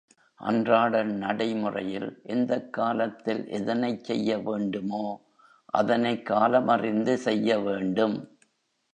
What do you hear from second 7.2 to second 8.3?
செய்ய வேண்டும்.